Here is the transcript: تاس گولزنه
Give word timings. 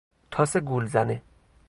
تاس 0.31 0.57
گولزنه 0.57 1.21